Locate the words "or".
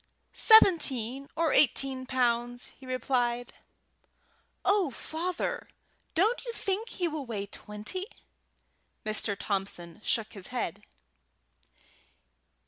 1.35-1.53